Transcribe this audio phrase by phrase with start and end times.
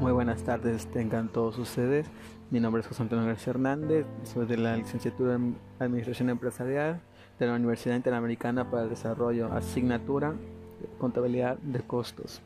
[0.00, 2.06] Muy buenas tardes, tengan todos ustedes.
[2.52, 7.00] Mi nombre es José Antonio García Hernández, soy de la licenciatura en Administración Empresarial
[7.36, 10.34] de la Universidad Interamericana para el Desarrollo, asignatura
[11.00, 12.40] Contabilidad de Costos.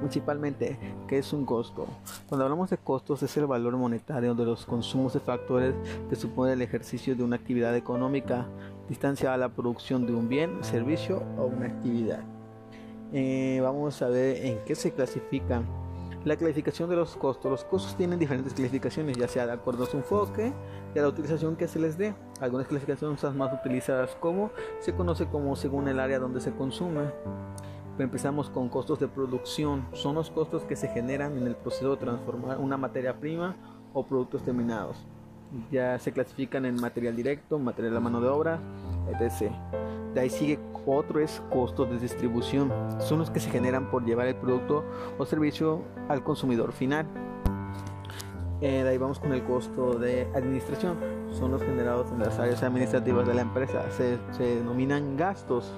[0.00, 0.76] Principalmente,
[1.06, 1.86] ¿qué es un costo?
[2.28, 5.76] Cuando hablamos de costos es el valor monetario de los consumos de factores
[6.10, 8.48] que supone el ejercicio de una actividad económica
[8.88, 12.24] distanciada a la producción de un bien, servicio o una actividad.
[13.12, 15.64] Eh, vamos a ver en qué se clasifican
[16.28, 17.50] la clasificación de los costos.
[17.50, 20.52] Los costos tienen diferentes clasificaciones, ya sea de acuerdo a su enfoque
[20.94, 22.14] y a la utilización que se les dé.
[22.40, 27.10] Algunas clasificaciones son más utilizadas como se conoce como según el área donde se consume.
[27.98, 29.86] Empezamos con costos de producción.
[29.94, 33.56] Son los costos que se generan en el proceso de transformar una materia prima
[33.94, 34.98] o productos terminados.
[35.72, 38.60] Ya se clasifican en material directo, material de mano de obra,
[39.10, 39.52] etc.
[40.14, 42.72] De ahí sigue otro es costos de distribución.
[42.98, 44.84] Son los que se generan por llevar el producto
[45.18, 47.06] o servicio al consumidor final.
[48.60, 50.96] Eh, de ahí vamos con el costo de administración.
[51.30, 53.90] Son los generados en las áreas administrativas de la empresa.
[53.90, 55.72] Se, se denominan gastos.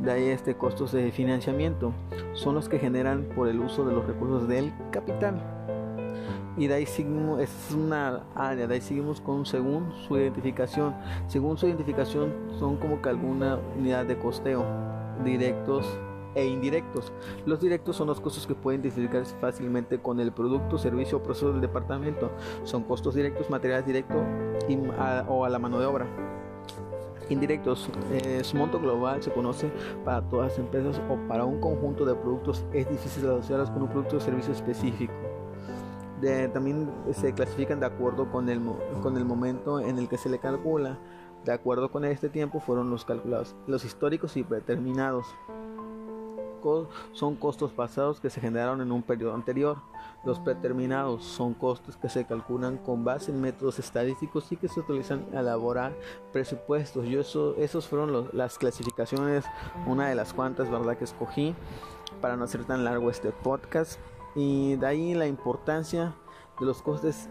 [0.00, 1.92] De ahí este costos de financiamiento.
[2.34, 5.55] Son los que generan por el uso de los recursos del capital
[6.56, 10.94] y de ahí seguimos, es una área, de ahí seguimos con según su identificación.
[11.28, 14.64] Según su identificación son como que alguna unidad de costeo,
[15.24, 15.86] directos
[16.34, 17.12] e indirectos.
[17.44, 21.52] Los directos son los costos que pueden identificarse fácilmente con el producto, servicio o proceso
[21.52, 22.30] del departamento.
[22.64, 24.22] Son costos directos, materiales directos
[25.28, 26.06] o a la mano de obra.
[27.28, 29.68] Indirectos, eh, su monto global se conoce
[30.04, 32.64] para todas las empresas o para un conjunto de productos.
[32.72, 35.12] Es difícil asociarlos con un producto o servicio específico
[36.52, 38.60] también se clasifican de acuerdo con el,
[39.02, 40.98] con el momento en el que se le calcula.
[41.44, 43.54] De acuerdo con este tiempo fueron los calculados.
[43.66, 45.26] Los históricos y predeterminados
[47.12, 49.78] son costos pasados que se generaron en un periodo anterior.
[50.24, 54.80] Los predeterminados son costos que se calculan con base en métodos estadísticos y que se
[54.80, 55.94] utilizan a elaborar
[56.32, 57.06] presupuestos.
[57.06, 59.44] Yo eso, esos fueron las clasificaciones,
[59.86, 61.54] una de las cuantas, verdad, que escogí
[62.20, 64.00] para no hacer tan largo este podcast.
[64.36, 66.14] Y de ahí la importancia
[66.60, 67.28] de los costes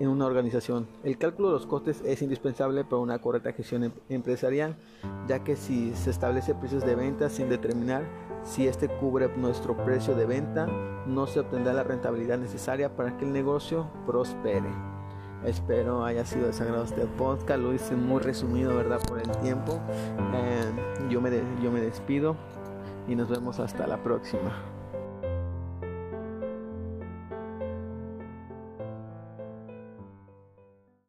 [0.00, 0.86] en una organización.
[1.02, 4.76] El cálculo de los costes es indispensable para una correcta gestión em-, empresarial,
[5.26, 8.04] ya que si se establece precios de venta sin determinar
[8.44, 10.66] si este cubre nuestro precio de venta,
[11.06, 14.70] no se obtendrá la rentabilidad necesaria para que el negocio prospere.
[15.44, 19.00] Espero haya sido desagrado este podcast, lo hice muy resumido, ¿verdad?
[19.06, 19.80] Por el tiempo.
[20.34, 21.30] Eh, yo, me
[21.62, 22.36] yo me despido
[23.06, 24.77] y nos vemos hasta la próxima.